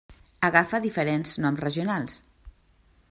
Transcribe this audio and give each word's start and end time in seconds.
Agafa 0.47 0.79
diferents 0.85 1.35
noms 1.45 1.63
regionals. 1.67 2.17